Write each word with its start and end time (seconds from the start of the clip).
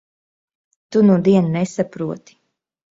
Tu 0.89 1.05
nudien 1.11 1.53
nesaproti. 1.59 2.41